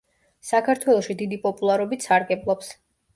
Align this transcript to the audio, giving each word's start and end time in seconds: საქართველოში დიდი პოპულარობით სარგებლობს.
საქართველოში 0.51 1.15
დიდი 1.19 1.37
პოპულარობით 1.43 2.07
სარგებლობს. 2.09 2.73